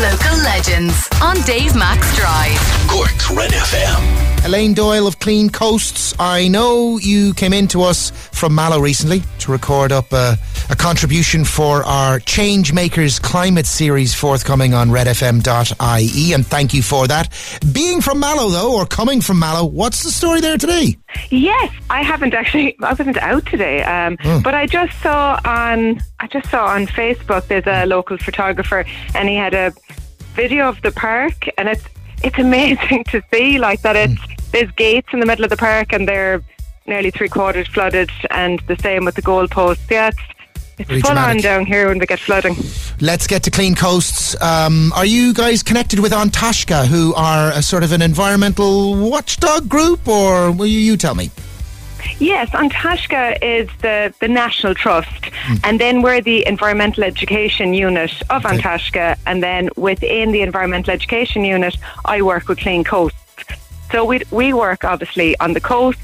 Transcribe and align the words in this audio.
Local 0.00 0.36
legends 0.44 1.08
on 1.20 1.40
Dave 1.42 1.74
Mac's 1.74 2.14
Drive. 2.16 2.56
Cork's 2.88 3.32
Red 3.32 3.50
FM. 3.50 4.44
Elaine 4.46 4.72
Doyle 4.72 5.08
of 5.08 5.18
Clean 5.18 5.50
Coasts. 5.50 6.14
I 6.20 6.46
know 6.46 6.98
you 6.98 7.34
came 7.34 7.52
in 7.52 7.66
to 7.68 7.82
us 7.82 8.10
from 8.10 8.54
Mallow 8.54 8.78
recently 8.78 9.22
to 9.40 9.50
record 9.50 9.90
up 9.90 10.12
a, 10.12 10.38
a 10.70 10.76
contribution 10.76 11.44
for 11.44 11.82
our 11.84 12.20
Change 12.20 12.72
Makers 12.72 13.18
Climate 13.18 13.66
Series 13.66 14.14
forthcoming 14.14 14.74
on 14.74 14.90
redfm.ie, 14.90 16.32
and 16.32 16.46
thank 16.46 16.74
you 16.74 16.82
for 16.82 17.06
that. 17.06 17.32
Being 17.72 18.00
from 18.00 18.20
Mallow, 18.20 18.50
though, 18.50 18.76
or 18.76 18.84
coming 18.84 19.20
from 19.20 19.38
Mallow, 19.38 19.64
what's 19.64 20.02
the 20.02 20.10
story 20.10 20.40
there 20.40 20.58
today? 20.58 20.96
Yes, 21.30 21.72
I 21.88 22.02
haven't 22.02 22.34
actually. 22.34 22.76
I 22.82 22.90
wasn't 22.90 23.16
out 23.18 23.46
today, 23.46 23.82
um, 23.82 24.16
but 24.42 24.54
I 24.54 24.66
just 24.66 25.00
saw 25.00 25.40
on. 25.44 26.00
I 26.20 26.26
just 26.26 26.50
saw 26.50 26.66
on 26.66 26.86
Facebook. 26.86 27.46
There's 27.46 27.66
a 27.66 27.86
local 27.86 28.18
photographer, 28.18 28.84
and 29.14 29.28
he 29.28 29.36
had 29.36 29.54
a 29.54 29.72
video 30.34 30.68
of 30.68 30.82
the 30.82 30.92
park, 30.92 31.48
and 31.56 31.68
it's 31.68 31.84
it's 32.22 32.38
amazing 32.48 33.04
to 33.04 33.22
see 33.32 33.58
like 33.58 33.82
that. 33.82 33.96
It's 33.96 34.20
there's 34.52 34.70
gates 34.72 35.08
in 35.12 35.20
the 35.20 35.26
middle 35.26 35.44
of 35.44 35.50
the 35.50 35.56
park, 35.56 35.92
and 35.92 36.06
they're 36.06 36.42
nearly 36.86 37.10
three 37.10 37.28
quarters 37.28 37.68
flooded, 37.68 38.10
and 38.30 38.60
the 38.66 38.76
same 38.76 39.04
with 39.04 39.14
the 39.14 39.22
goalposts. 39.22 39.90
Yeah, 39.90 40.08
it's, 40.08 40.18
it's 40.78 41.06
full 41.06 41.18
on 41.18 41.38
down 41.38 41.66
here 41.66 41.88
when 41.88 41.98
we 41.98 42.06
get 42.06 42.20
flooding. 42.20 42.56
Let's 43.00 43.26
get 43.26 43.42
to 43.44 43.50
Clean 43.50 43.74
Coasts. 43.74 44.40
Um, 44.40 44.92
are 44.94 45.06
you 45.06 45.34
guys 45.34 45.62
connected 45.62 45.98
with 46.00 46.12
An 46.12 46.30
Taisce, 46.30 46.86
who 46.86 47.14
are 47.14 47.50
a 47.52 47.62
sort 47.62 47.82
of 47.82 47.92
an 47.92 48.02
environmental 48.02 48.94
watchdog 49.10 49.68
group, 49.68 50.06
or 50.06 50.50
will 50.50 50.66
you, 50.66 50.78
you 50.78 50.96
tell 50.96 51.14
me? 51.14 51.30
Yes, 52.20 52.48
An 52.54 52.70
Taisce 52.70 53.38
is 53.42 53.68
the, 53.82 54.12
the 54.20 54.28
national 54.28 54.74
trust, 54.74 55.30
and 55.64 55.80
then 55.80 56.02
we're 56.02 56.20
the 56.20 56.46
environmental 56.46 57.04
education 57.04 57.74
unit 57.74 58.12
of 58.30 58.44
Okay. 58.44 58.56
An 58.56 58.60
Taisce, 58.60 59.18
and 59.26 59.42
then 59.42 59.68
within 59.76 60.32
the 60.32 60.42
environmental 60.42 60.92
education 60.92 61.44
unit, 61.44 61.76
I 62.04 62.22
work 62.22 62.48
with 62.48 62.58
Clean 62.58 62.84
Coasts. 62.84 63.18
So 63.90 64.04
we 64.04 64.20
we 64.30 64.52
work 64.52 64.84
obviously 64.84 65.38
on 65.40 65.54
the 65.54 65.60
coast, 65.60 65.98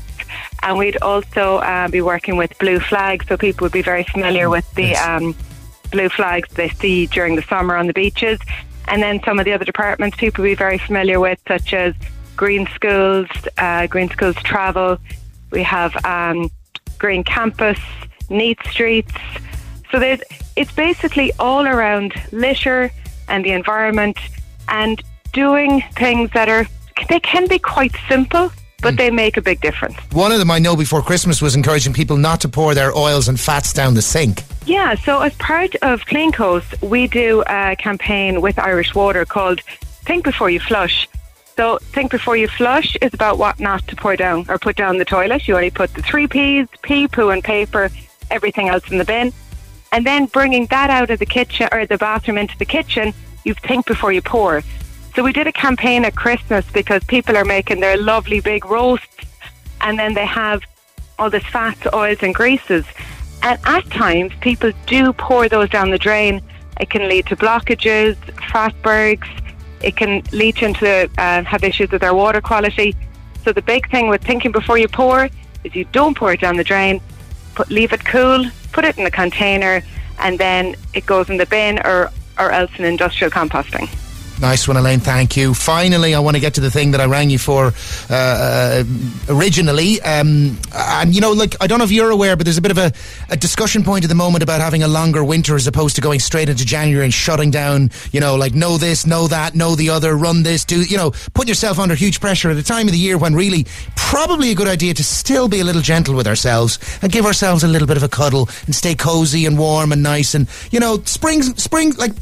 and 0.65 0.79
we'd 0.79 0.97
also 1.03 1.59
uh, 1.59 1.89
be 1.89 2.01
working 2.01 2.37
with 2.37 2.59
Blue 2.59 2.81
Flag, 2.81 3.25
so 3.29 3.37
people 3.37 3.67
would 3.67 3.73
be 3.73 3.83
very 3.83 4.05
familiar 4.05 4.49
with 4.49 4.69
the 4.75 4.89
Yes. 4.89 5.07
um, 5.07 5.35
blue 5.93 6.09
flags 6.09 6.49
they 6.55 6.71
see 6.71 7.07
during 7.07 7.37
the 7.37 7.43
summer 7.43 7.77
on 7.77 7.87
the 7.87 7.93
beaches. 7.93 8.41
And 8.89 9.03
then 9.03 9.21
some 9.25 9.39
of 9.39 9.45
the 9.45 9.53
other 9.53 9.65
departments 9.65 10.17
people 10.17 10.43
will 10.43 10.51
be 10.51 10.55
very 10.55 10.79
familiar 10.79 11.21
with, 11.21 11.39
such 11.47 11.73
as 11.73 11.95
Green 12.37 12.67
Schools, 12.75 13.29
uh, 13.59 13.87
Green 13.87 14.09
Schools 14.11 14.37
Travel. 14.37 14.99
We 15.51 15.63
have 15.63 15.93
um, 16.05 16.51
Green 16.99 17.23
Campus, 17.25 17.79
Neat 18.29 18.59
Streets. 18.71 19.13
So 19.91 19.99
there's, 19.99 20.21
it's 20.57 20.73
basically 20.73 21.33
all 21.39 21.67
around 21.67 22.13
litter 22.33 22.91
and 23.29 23.45
the 23.45 23.53
environment 23.53 24.19
and 24.69 25.01
doing 25.33 25.83
things 25.95 26.31
that 26.33 26.49
are, 26.49 26.67
they 27.09 27.21
can 27.21 27.47
be 27.49 27.59
quite 27.59 27.95
simple, 28.09 28.51
but 28.85 28.93
hmm. 28.93 28.99
they 28.99 29.11
make 29.11 29.37
a 29.37 29.43
big 29.43 29.61
difference. 29.61 29.97
One 30.13 30.31
of 30.31 30.39
them 30.39 30.51
I 30.51 30.61
know 30.61 30.77
before 30.77 31.03
Christmas 31.03 31.43
was 31.43 31.57
encouraging 31.57 31.93
people 31.93 32.17
not 32.17 32.41
to 32.43 32.49
pour 32.49 32.75
their 32.75 32.97
oils 32.97 33.27
and 33.27 33.41
fats 33.41 33.73
down 33.73 33.95
the 33.95 34.03
sink. 34.03 34.45
Yeah, 34.67 34.95
so 34.95 35.21
as 35.21 35.35
part 35.37 35.75
of 35.77 36.07
Clean 36.07 36.31
Coast, 36.31 36.81
we 36.83 37.09
do 37.09 37.43
a 37.49 37.75
campaign 37.77 38.41
with 38.41 38.59
Irish 38.59 38.95
Water 38.95 39.25
called 39.25 39.61
Think 40.07 40.23
Before 40.23 40.51
You 40.51 40.61
Flush. 40.61 41.09
So, 41.57 41.79
Think 41.79 42.11
Before 42.11 42.37
You 42.37 42.49
Flush 42.49 42.97
is 43.01 43.15
about 43.15 43.39
what 43.39 43.59
not 43.59 43.87
to 43.89 43.97
pour 43.97 44.17
down 44.17 44.45
or 44.49 44.59
put 44.59 44.77
down 44.77 44.99
the 44.99 45.05
toilet. 45.05 45.47
You 45.49 45.55
only 45.55 45.71
put 45.71 45.95
the 45.95 46.03
three 46.03 46.27
P's, 46.27 46.67
pee, 46.83 47.09
poo, 47.09 47.31
and 47.31 47.43
paper, 47.43 47.91
everything 48.31 48.69
else 48.69 48.91
in 48.91 48.99
the 48.99 49.05
bin. 49.05 49.33
And 49.93 50.05
then 50.05 50.27
bringing 50.27 50.67
that 50.67 50.91
out 50.91 51.11
of 51.11 51.21
the 51.21 51.27
kitchen 51.27 51.69
or 51.71 51.87
the 51.87 51.97
bathroom 51.97 52.39
into 52.39 52.59
the 52.59 52.65
kitchen, 52.65 53.15
you 53.45 53.55
think 53.55 53.87
before 53.87 54.13
you 54.13 54.21
pour. 54.21 54.63
So, 55.15 55.23
we 55.23 55.33
did 55.33 55.47
a 55.47 55.53
campaign 55.53 56.05
at 56.05 56.17
Christmas 56.17 56.65
because 56.73 57.05
people 57.05 57.37
are 57.37 57.45
making 57.45 57.81
their 57.81 57.97
lovely 57.97 58.41
big 58.41 58.67
roasts 58.67 59.17
and 59.81 59.99
then 59.99 60.15
they 60.15 60.27
have 60.27 60.63
all 61.19 61.31
this 61.31 61.45
fats, 61.45 61.87
oils, 61.93 62.19
and 62.23 62.35
greases. 62.35 62.85
And 63.43 63.59
at 63.65 63.89
times, 63.91 64.33
people 64.41 64.73
do 64.87 65.13
pour 65.13 65.49
those 65.49 65.69
down 65.69 65.91
the 65.91 65.99
drain. 65.99 66.43
It 66.81 66.91
can 66.91 67.09
lead 67.09 67.27
to 67.27 67.37
blockages, 67.37 68.17
fatbergs. 68.53 69.29
It 69.83 69.97
can 69.97 70.23
you 70.33 70.63
into 70.63 71.11
uh, 71.19 71.45
have 71.45 71.63
issues 71.63 71.91
with 71.91 72.03
our 72.03 72.15
water 72.15 72.41
quality. 72.41 72.97
So 73.45 73.53
the 73.53 73.63
big 73.63 73.91
thing 73.91 74.09
with 74.09 74.23
thinking 74.23 74.51
before 74.51 74.79
you 74.79 74.89
pour 74.89 75.29
is 75.63 75.75
you 75.75 75.85
don't 75.93 76.17
pour 76.17 76.33
it 76.33 76.41
down 76.41 76.57
the 76.57 76.65
drain. 76.65 77.01
Put 77.55 77.71
leave 77.71 77.93
it 77.93 78.05
cool. 78.05 78.47
Put 78.73 78.85
it 78.85 78.99
in 78.99 79.07
a 79.07 79.11
container, 79.11 79.83
and 80.19 80.39
then 80.39 80.75
it 80.95 81.07
goes 81.07 81.29
in 81.29 81.37
the 81.37 81.47
bin 81.47 81.79
or 81.81 82.11
or 82.39 82.51
else 82.51 82.71
in 82.79 82.85
industrial 82.85 83.31
composting. 83.31 83.89
Nice 84.41 84.67
one, 84.67 84.77
Elaine. 84.77 84.99
Thank 84.99 85.37
you. 85.37 85.55
Finally, 85.55 86.15
I 86.15 86.19
want 86.19 86.35
to 86.35 86.41
get 86.41 86.55
to 86.55 86.61
the 86.61 86.71
thing 86.71 86.91
that 86.91 87.01
I 87.01 87.07
rang 87.07 87.31
you 87.31 87.39
for 87.39 87.73
uh, 88.11 88.13
uh, 88.13 88.85
originally. 89.29 90.03
Um, 90.03 90.59
and, 90.75 91.15
you 91.15 91.21
know, 91.21 91.31
like, 91.31 91.55
I 91.61 91.69
don't 91.69 91.79
know 91.79 91.85
if 91.85 91.93
you're 91.93 92.11
aware, 92.11 92.37
but 92.37 92.45
there's 92.45 92.59
a 92.59 92.63
bit 92.63 92.73
of 92.73 92.79
a, 92.79 92.93
a 93.31 93.37
discussion 93.37 93.85
point 93.85 94.05
at 94.05 94.09
the 94.09 94.17
moment 94.17 94.43
about 94.43 94.61
having 94.61 94.83
a 94.83 94.89
longer 94.89 95.23
winter 95.23 95.55
as 95.55 95.69
opposed 95.69 95.95
to 95.97 96.03
going 96.03 96.19
straight 96.19 96.49
into 96.49 96.65
January 96.65 97.05
and 97.05 97.15
shutting 97.15 97.53
down, 97.53 97.91
you 98.11 98.19
know, 98.19 98.35
like, 98.35 98.55
know 98.55 98.77
this, 98.77 99.07
know 99.07 99.29
that, 99.29 99.55
know 99.55 99.77
the 99.77 99.89
other, 99.89 100.17
run 100.17 100.43
this, 100.43 100.65
do, 100.65 100.83
you 100.83 100.97
know, 100.97 101.13
put 101.33 101.47
yourself 101.47 101.79
under 101.79 101.95
huge 101.95 102.21
pressure 102.21 102.51
at 102.51 102.57
a 102.57 102.63
time 102.63 102.87
of 102.87 102.93
the 102.93 102.99
year 102.99 103.17
when 103.17 103.35
really 103.35 103.67
probably 103.95 104.51
a 104.51 104.55
good 104.55 104.69
idea 104.69 104.93
to 104.93 105.05
still 105.05 105.49
be 105.49 105.61
a 105.61 105.65
little 105.65 105.83
gentle 105.83 106.15
with 106.15 106.27
ourselves 106.27 106.79
and 107.03 107.13
give 107.13 107.25
ourselves 107.25 107.63
a 107.63 107.69
little 107.69 107.89
bit 107.89 107.97
of 107.97 108.03
a 108.03 108.09
cuddle 108.09 108.49
and 108.67 108.75
stay 108.75 108.97
cozy 108.97 109.47
and 109.47 109.59
warm 109.59 109.93
and 109.93 110.03
nice. 110.03 110.35
And, 110.35 110.49
you 110.73 110.81
know, 110.81 110.99
spring, 111.05 111.43
spring, 111.43 111.95
like, 111.95 112.13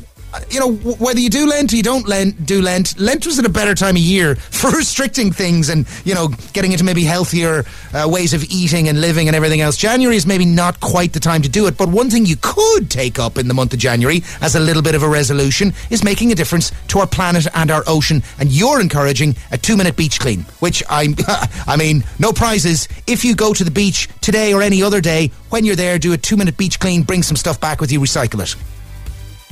you 0.50 0.60
know, 0.60 0.72
whether 0.72 1.20
you 1.20 1.28
do 1.28 1.46
Lent 1.46 1.72
or 1.72 1.76
you 1.76 1.82
don't 1.82 2.06
Lent, 2.06 2.46
do 2.46 2.62
Lent, 2.62 2.98
Lent 2.98 3.26
was 3.26 3.38
at 3.38 3.44
a 3.44 3.50
better 3.50 3.74
time 3.74 3.96
of 3.96 4.02
year 4.02 4.34
for 4.50 4.70
restricting 4.70 5.32
things 5.32 5.68
and, 5.68 5.86
you 6.04 6.14
know, 6.14 6.28
getting 6.52 6.72
into 6.72 6.84
maybe 6.84 7.04
healthier 7.04 7.64
uh, 7.92 8.08
ways 8.08 8.32
of 8.32 8.44
eating 8.44 8.88
and 8.88 9.00
living 9.00 9.28
and 9.28 9.36
everything 9.36 9.60
else. 9.60 9.76
January 9.76 10.16
is 10.16 10.26
maybe 10.26 10.44
not 10.44 10.80
quite 10.80 11.12
the 11.12 11.20
time 11.20 11.42
to 11.42 11.48
do 11.48 11.66
it, 11.66 11.76
but 11.76 11.88
one 11.88 12.08
thing 12.08 12.24
you 12.24 12.36
could 12.40 12.90
take 12.90 13.18
up 13.18 13.38
in 13.38 13.48
the 13.48 13.54
month 13.54 13.72
of 13.72 13.78
January 13.78 14.22
as 14.40 14.54
a 14.54 14.60
little 14.60 14.82
bit 14.82 14.94
of 14.94 15.02
a 15.02 15.08
resolution 15.08 15.72
is 15.90 16.02
making 16.02 16.32
a 16.32 16.34
difference 16.34 16.72
to 16.88 16.98
our 16.98 17.06
planet 17.06 17.46
and 17.54 17.70
our 17.70 17.84
ocean. 17.86 18.22
And 18.38 18.50
you're 18.50 18.80
encouraging 18.80 19.36
a 19.50 19.58
two 19.58 19.76
minute 19.76 19.96
beach 19.96 20.18
clean, 20.18 20.40
which 20.60 20.82
I'm, 20.88 21.14
I 21.66 21.76
mean, 21.76 22.04
no 22.18 22.32
prizes. 22.32 22.88
If 23.06 23.24
you 23.24 23.34
go 23.34 23.52
to 23.52 23.64
the 23.64 23.70
beach 23.70 24.08
today 24.20 24.54
or 24.54 24.62
any 24.62 24.82
other 24.82 25.00
day, 25.00 25.30
when 25.50 25.64
you're 25.64 25.76
there, 25.76 25.98
do 25.98 26.12
a 26.12 26.18
two 26.18 26.36
minute 26.36 26.56
beach 26.56 26.80
clean, 26.80 27.02
bring 27.02 27.22
some 27.22 27.36
stuff 27.36 27.60
back 27.60 27.80
with 27.80 27.92
you, 27.92 28.00
recycle 28.00 28.42
it. 28.42 28.56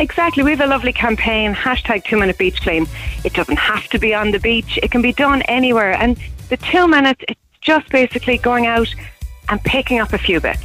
Exactly. 0.00 0.42
We 0.42 0.52
have 0.52 0.62
a 0.62 0.66
lovely 0.66 0.94
campaign, 0.94 1.54
hashtag 1.54 2.04
two 2.04 2.18
minute 2.18 2.38
beach 2.38 2.62
clean. 2.62 2.86
It 3.22 3.34
doesn't 3.34 3.58
have 3.58 3.86
to 3.88 3.98
be 3.98 4.14
on 4.14 4.30
the 4.30 4.38
beach. 4.38 4.78
It 4.82 4.90
can 4.90 5.02
be 5.02 5.12
done 5.12 5.42
anywhere. 5.42 5.92
And 5.92 6.18
the 6.48 6.56
two 6.56 6.88
minutes, 6.88 7.22
it's 7.28 7.38
just 7.60 7.90
basically 7.90 8.38
going 8.38 8.66
out 8.66 8.88
and 9.50 9.62
picking 9.62 9.98
up 9.98 10.14
a 10.14 10.18
few 10.18 10.40
bits. 10.40 10.64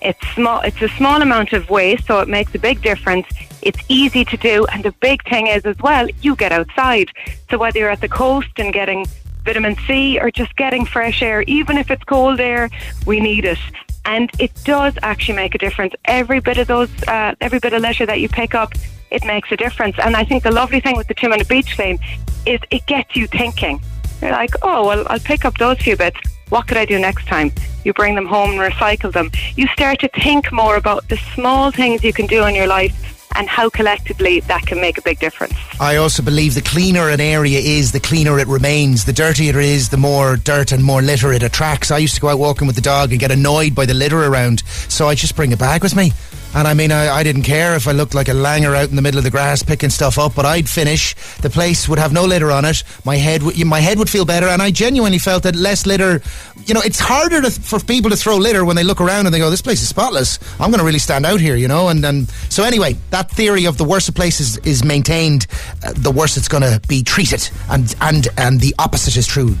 It's 0.00 0.26
small, 0.28 0.62
it's 0.62 0.80
a 0.80 0.88
small 0.96 1.20
amount 1.20 1.52
of 1.52 1.68
waste, 1.68 2.06
so 2.06 2.20
it 2.20 2.28
makes 2.28 2.54
a 2.54 2.58
big 2.58 2.80
difference. 2.80 3.26
It's 3.60 3.78
easy 3.90 4.24
to 4.24 4.36
do. 4.38 4.64
And 4.72 4.82
the 4.82 4.92
big 4.92 5.28
thing 5.28 5.48
is 5.48 5.66
as 5.66 5.76
well, 5.80 6.08
you 6.22 6.34
get 6.34 6.50
outside. 6.50 7.10
So 7.50 7.58
whether 7.58 7.78
you're 7.78 7.90
at 7.90 8.00
the 8.00 8.08
coast 8.08 8.48
and 8.56 8.72
getting 8.72 9.04
vitamin 9.44 9.76
C 9.86 10.18
or 10.18 10.30
just 10.30 10.56
getting 10.56 10.86
fresh 10.86 11.20
air, 11.20 11.42
even 11.42 11.76
if 11.76 11.90
it's 11.90 12.04
cold 12.04 12.40
air, 12.40 12.70
we 13.04 13.20
need 13.20 13.44
it. 13.44 13.58
And 14.04 14.30
it 14.38 14.52
does 14.64 14.94
actually 15.02 15.36
make 15.36 15.54
a 15.54 15.58
difference. 15.58 15.94
Every 16.04 16.40
bit 16.40 16.58
of 16.58 16.66
those, 16.66 16.90
uh, 17.06 17.34
every 17.40 17.58
bit 17.58 17.72
of 17.72 17.82
leisure 17.82 18.06
that 18.06 18.20
you 18.20 18.28
pick 18.28 18.54
up, 18.54 18.72
it 19.10 19.24
makes 19.24 19.50
a 19.52 19.56
difference. 19.56 19.96
And 19.98 20.16
I 20.16 20.24
think 20.24 20.42
the 20.42 20.50
lovely 20.50 20.80
thing 20.80 20.96
with 20.96 21.08
the 21.08 21.14
two 21.14 21.28
minute 21.28 21.48
beach 21.48 21.74
clean 21.76 21.98
is 22.46 22.60
it 22.70 22.86
gets 22.86 23.14
you 23.16 23.26
thinking. 23.26 23.80
You're 24.20 24.32
like, 24.32 24.54
oh, 24.62 24.86
well, 24.86 25.06
I'll 25.08 25.20
pick 25.20 25.44
up 25.44 25.58
those 25.58 25.78
few 25.78 25.96
bits. 25.96 26.18
What 26.48 26.66
could 26.66 26.76
I 26.76 26.84
do 26.84 26.98
next 26.98 27.26
time? 27.26 27.52
You 27.84 27.92
bring 27.92 28.14
them 28.14 28.26
home 28.26 28.50
and 28.50 28.60
recycle 28.72 29.12
them. 29.12 29.30
You 29.56 29.66
start 29.68 30.00
to 30.00 30.08
think 30.08 30.52
more 30.52 30.76
about 30.76 31.08
the 31.08 31.16
small 31.34 31.70
things 31.70 32.02
you 32.02 32.12
can 32.12 32.26
do 32.26 32.44
in 32.44 32.54
your 32.54 32.66
life 32.66 33.19
and 33.34 33.48
how 33.48 33.70
collectively 33.70 34.40
that 34.40 34.66
can 34.66 34.80
make 34.80 34.98
a 34.98 35.02
big 35.02 35.18
difference. 35.18 35.54
I 35.78 35.96
also 35.96 36.22
believe 36.22 36.54
the 36.54 36.62
cleaner 36.62 37.08
an 37.08 37.20
area 37.20 37.58
is, 37.58 37.92
the 37.92 38.00
cleaner 38.00 38.38
it 38.38 38.48
remains. 38.48 39.04
The 39.04 39.12
dirtier 39.12 39.58
it 39.58 39.64
is, 39.64 39.88
the 39.88 39.96
more 39.96 40.36
dirt 40.36 40.72
and 40.72 40.82
more 40.82 41.02
litter 41.02 41.32
it 41.32 41.42
attracts. 41.42 41.90
I 41.90 41.98
used 41.98 42.14
to 42.16 42.20
go 42.20 42.28
out 42.28 42.38
walking 42.38 42.66
with 42.66 42.76
the 42.76 42.82
dog 42.82 43.10
and 43.10 43.20
get 43.20 43.30
annoyed 43.30 43.74
by 43.74 43.86
the 43.86 43.94
litter 43.94 44.24
around, 44.24 44.62
so 44.88 45.08
I 45.08 45.14
just 45.14 45.36
bring 45.36 45.52
a 45.52 45.56
bag 45.56 45.82
with 45.82 45.96
me. 45.96 46.12
And 46.52 46.66
I 46.66 46.74
mean, 46.74 46.90
I, 46.90 47.08
I 47.08 47.22
didn't 47.22 47.42
care 47.42 47.76
if 47.76 47.86
I 47.86 47.92
looked 47.92 48.14
like 48.14 48.28
a 48.28 48.32
langer 48.32 48.74
out 48.76 48.90
in 48.90 48.96
the 48.96 49.02
middle 49.02 49.18
of 49.18 49.24
the 49.24 49.30
grass 49.30 49.62
picking 49.62 49.90
stuff 49.90 50.18
up, 50.18 50.34
but 50.34 50.44
I'd 50.44 50.68
finish. 50.68 51.14
The 51.42 51.50
place 51.50 51.88
would 51.88 51.98
have 51.98 52.12
no 52.12 52.24
litter 52.24 52.50
on 52.50 52.64
it. 52.64 52.82
My 53.04 53.16
head, 53.16 53.42
would, 53.42 53.64
my 53.64 53.78
head 53.80 53.98
would 53.98 54.10
feel 54.10 54.24
better, 54.24 54.48
and 54.48 54.60
I 54.60 54.72
genuinely 54.72 55.18
felt 55.18 55.44
that 55.44 55.54
less 55.54 55.86
litter. 55.86 56.20
You 56.66 56.74
know, 56.74 56.80
it's 56.80 56.98
harder 56.98 57.40
to, 57.40 57.50
for 57.50 57.78
people 57.78 58.10
to 58.10 58.16
throw 58.16 58.36
litter 58.36 58.64
when 58.64 58.74
they 58.74 58.82
look 58.82 59.00
around 59.00 59.26
and 59.26 59.34
they 59.34 59.38
go, 59.38 59.48
"This 59.48 59.62
place 59.62 59.80
is 59.80 59.88
spotless. 59.88 60.38
I'm 60.58 60.70
going 60.70 60.80
to 60.80 60.84
really 60.84 60.98
stand 60.98 61.24
out 61.24 61.40
here," 61.40 61.54
you 61.54 61.68
know. 61.68 61.88
And 61.88 62.04
and 62.04 62.28
so 62.48 62.64
anyway, 62.64 62.96
that 63.10 63.30
theory 63.30 63.66
of 63.66 63.78
the 63.78 63.84
worse 63.84 64.08
a 64.08 64.12
place 64.12 64.40
is, 64.40 64.58
is 64.58 64.84
maintained, 64.84 65.46
uh, 65.84 65.92
the 65.94 66.10
worse 66.10 66.36
it's 66.36 66.48
going 66.48 66.62
to 66.62 66.80
be 66.88 67.02
treated, 67.02 67.48
and 67.70 67.94
and 68.00 68.28
and 68.36 68.60
the 68.60 68.74
opposite 68.78 69.16
is 69.16 69.26
true. 69.26 69.54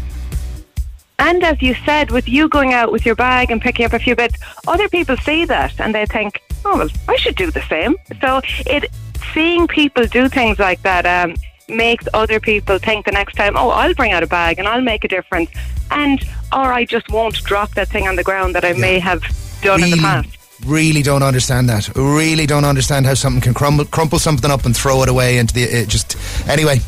And 1.20 1.44
as 1.44 1.60
you 1.60 1.74
said, 1.84 2.10
with 2.10 2.28
you 2.28 2.48
going 2.48 2.72
out 2.72 2.92
with 2.92 3.04
your 3.04 3.14
bag 3.14 3.50
and 3.50 3.60
picking 3.60 3.84
up 3.84 3.92
a 3.92 3.98
few 3.98 4.16
bits, 4.16 4.38
other 4.66 4.88
people 4.88 5.18
see 5.18 5.44
that 5.44 5.78
and 5.78 5.94
they 5.94 6.06
think, 6.06 6.40
oh 6.64 6.76
well, 6.78 6.88
I 7.08 7.16
should 7.16 7.36
do 7.36 7.50
the 7.50 7.62
same. 7.62 7.96
So 8.20 8.40
it 8.66 8.90
seeing 9.34 9.66
people 9.68 10.06
do 10.06 10.28
things 10.28 10.58
like 10.58 10.82
that 10.82 11.06
um, 11.06 11.34
makes 11.68 12.06
other 12.14 12.40
people 12.40 12.78
think 12.78 13.06
the 13.06 13.12
next 13.12 13.34
time, 13.34 13.56
oh, 13.56 13.70
I'll 13.70 13.94
bring 13.94 14.12
out 14.12 14.22
a 14.22 14.26
bag 14.26 14.58
and 14.58 14.66
I'll 14.66 14.80
make 14.80 15.04
a 15.04 15.08
difference, 15.08 15.50
and 15.90 16.22
or 16.52 16.72
I 16.72 16.84
just 16.84 17.08
won't 17.10 17.36
drop 17.44 17.70
that 17.74 17.88
thing 17.88 18.08
on 18.08 18.16
the 18.16 18.24
ground 18.24 18.54
that 18.54 18.64
I 18.64 18.72
may 18.72 18.98
have 18.98 19.22
done 19.62 19.82
in 19.82 19.90
the 19.90 19.96
Really, 19.96 20.00
past. 20.00 20.38
really 20.66 21.02
don't 21.02 21.22
understand 21.22 21.68
that. 21.68 21.88
Really 21.96 22.46
don't 22.46 22.64
understand 22.64 23.06
how 23.06 23.14
something 23.14 23.40
can 23.40 23.54
crumble, 23.54 23.84
crumple 23.84 24.18
something 24.18 24.50
up 24.50 24.64
and 24.66 24.76
throw 24.76 25.02
it 25.02 25.08
away 25.08 25.38
into 25.38 25.54
the. 25.54 25.62
It 25.62 25.88
just 25.88 26.16
anyway. 26.48 26.80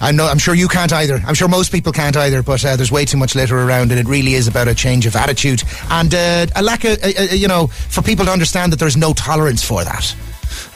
I'm, 0.00 0.16
no, 0.16 0.26
I'm 0.26 0.38
sure 0.38 0.54
you 0.54 0.68
can't 0.68 0.92
either. 0.92 1.22
I'm 1.26 1.34
sure 1.34 1.48
most 1.48 1.72
people 1.72 1.92
can't 1.92 2.16
either. 2.16 2.42
But 2.42 2.64
uh, 2.64 2.76
there's 2.76 2.92
way 2.92 3.04
too 3.04 3.16
much 3.16 3.34
litter 3.34 3.58
around, 3.58 3.90
and 3.90 4.00
it 4.00 4.06
really 4.06 4.34
is 4.34 4.48
about 4.48 4.68
a 4.68 4.74
change 4.74 5.06
of 5.06 5.16
attitude 5.16 5.62
and 5.90 6.14
uh, 6.14 6.46
a 6.56 6.62
lack 6.62 6.84
of, 6.84 7.02
uh, 7.02 7.08
uh, 7.18 7.22
you 7.34 7.48
know, 7.48 7.66
for 7.66 8.02
people 8.02 8.24
to 8.26 8.30
understand 8.30 8.72
that 8.72 8.78
there's 8.78 8.96
no 8.96 9.12
tolerance 9.12 9.64
for 9.64 9.84
that. 9.84 10.14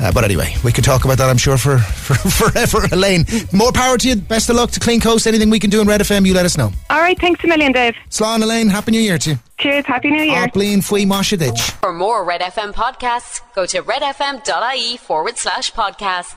Uh, 0.00 0.12
but 0.12 0.24
anyway, 0.24 0.54
we 0.64 0.72
could 0.72 0.84
talk 0.84 1.04
about 1.04 1.18
that, 1.18 1.28
I'm 1.28 1.38
sure, 1.38 1.58
for, 1.58 1.78
for 2.06 2.14
forever, 2.14 2.86
Elaine. 2.92 3.24
More 3.52 3.72
power 3.72 3.98
to 3.98 4.08
you. 4.08 4.16
Best 4.16 4.48
of 4.50 4.56
luck 4.56 4.70
to 4.72 4.80
Clean 4.80 5.00
Coast. 5.00 5.26
Anything 5.26 5.50
we 5.50 5.58
can 5.58 5.70
do 5.70 5.80
in 5.80 5.88
Red 5.88 6.00
FM, 6.00 6.26
you 6.26 6.34
let 6.34 6.44
us 6.46 6.56
know. 6.56 6.70
All 6.90 7.00
right, 7.00 7.18
thanks 7.18 7.42
a 7.44 7.46
million, 7.46 7.72
Dave. 7.72 7.94
Slán, 8.10 8.42
Elaine, 8.42 8.68
Happy 8.68 8.92
New 8.92 9.00
Year 9.00 9.18
to 9.18 9.30
you. 9.30 9.38
Cheers, 9.58 9.86
happy 9.86 10.10
New 10.10 10.22
Year. 10.22 10.48
Blin 10.48 10.82
Fui 10.82 11.06
Moshadich. 11.06 11.70
For 11.80 11.92
more 11.92 12.24
Red 12.24 12.42
FM 12.42 12.74
podcasts, 12.74 13.40
go 13.54 13.64
to 13.66 13.82
redfm.ie 13.82 14.96
forward 14.98 15.38
slash 15.38 15.72
podcasts. 15.72 16.36